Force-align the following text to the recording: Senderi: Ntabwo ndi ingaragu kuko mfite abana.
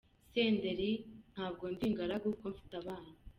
Senderi: 0.33 0.91
Ntabwo 1.33 1.63
ndi 1.73 1.83
ingaragu 1.89 2.27
kuko 2.31 2.45
mfite 2.53 2.73
abana. 2.81 3.11